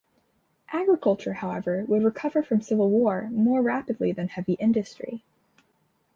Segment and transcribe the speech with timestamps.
[0.73, 5.21] Agriculture, however, would recover from civil war more rapidly than heavy industry.